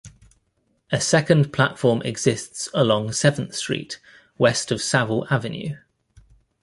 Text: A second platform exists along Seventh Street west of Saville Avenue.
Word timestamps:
A 0.91 0.99
second 0.99 1.53
platform 1.53 2.01
exists 2.01 2.69
along 2.73 3.11
Seventh 3.11 3.53
Street 3.53 3.99
west 4.39 4.71
of 4.71 4.81
Saville 4.81 5.27
Avenue. 5.29 5.77